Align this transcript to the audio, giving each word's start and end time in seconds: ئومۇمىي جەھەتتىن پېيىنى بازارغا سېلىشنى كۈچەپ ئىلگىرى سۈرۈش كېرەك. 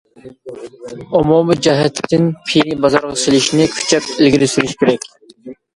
ئومۇمىي 1.19 1.61
جەھەتتىن 1.67 2.27
پېيىنى 2.49 2.81
بازارغا 2.87 3.15
سېلىشنى 3.27 3.71
كۈچەپ 3.79 4.13
ئىلگىرى 4.19 4.53
سۈرۈش 4.57 4.79
كېرەك. 4.83 5.11